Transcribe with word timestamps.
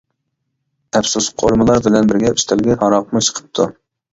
ئەپسۇس، 0.99 1.27
قورۇمىلار 1.43 1.83
بىلەن 1.89 2.09
بىرگە 2.13 2.35
ئۈستەلگە 2.39 2.81
ھاراقمۇ 2.85 3.25
چىقىپتۇ. 3.29 3.71